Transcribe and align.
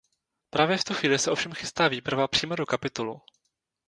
Právě 0.49 0.77
v 0.77 0.83
tu 0.83 0.93
chvíli 0.93 1.19
se 1.19 1.31
ovšem 1.31 1.53
chystá 1.53 1.87
výprava 1.87 2.27
přímo 2.27 2.55
do 2.55 2.65
Kapitolu. 2.65 3.21